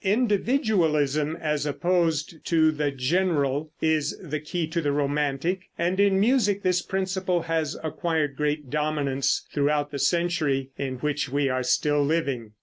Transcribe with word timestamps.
Individualism, 0.03 1.35
as 1.39 1.63
opposed 1.67 2.43
to 2.43 2.71
the 2.71 2.89
general, 2.89 3.69
is 3.83 4.17
the 4.19 4.39
key 4.39 4.65
to 4.65 4.81
the 4.81 4.91
romantic, 4.91 5.69
and 5.77 5.99
in 5.99 6.19
music 6.19 6.63
this 6.63 6.81
principle 6.81 7.43
has 7.43 7.77
acquired 7.83 8.35
great 8.35 8.71
dominance 8.71 9.45
throughout 9.53 9.91
the 9.91 9.99
century 9.99 10.71
in 10.75 10.95
which 11.01 11.29
we 11.29 11.49
are 11.49 11.61
still 11.61 12.03
living. 12.03 12.53